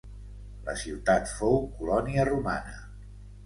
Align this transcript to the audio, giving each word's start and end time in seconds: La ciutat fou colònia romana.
La 0.69 0.75
ciutat 0.83 1.29
fou 1.35 1.61
colònia 1.77 2.29
romana. 2.33 2.77